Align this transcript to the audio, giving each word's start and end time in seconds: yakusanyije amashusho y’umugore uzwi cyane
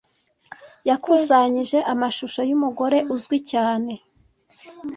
yakusanyije 0.89 1.77
amashusho 1.93 2.41
y’umugore 2.49 2.97
uzwi 3.15 3.37
cyane 3.51 3.93